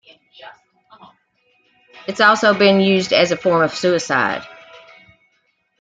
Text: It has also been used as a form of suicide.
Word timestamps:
It 2.07 2.13
has 2.17 2.21
also 2.21 2.55
been 2.55 2.81
used 2.81 3.13
as 3.13 3.29
a 3.31 3.37
form 3.37 3.61
of 3.61 3.75
suicide. 3.75 4.41